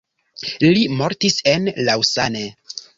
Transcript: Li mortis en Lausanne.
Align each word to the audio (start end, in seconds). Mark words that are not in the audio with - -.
Li 0.71 0.81
mortis 1.03 1.39
en 1.55 1.71
Lausanne. 1.91 2.47